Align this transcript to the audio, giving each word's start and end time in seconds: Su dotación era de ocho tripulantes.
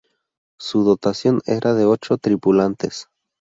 Su 0.59 0.81
dotación 0.83 1.41
era 1.45 1.75
de 1.75 1.85
ocho 1.85 2.17
tripulantes. 2.17 3.07